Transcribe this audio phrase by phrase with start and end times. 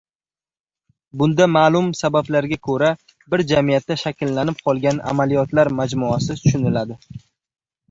[1.21, 2.89] Bunda maʼlum sabablarga koʻra,
[3.35, 7.01] bir jamiyatda shakllanib qolgan amaliyotlar majmuasi tushuniladi.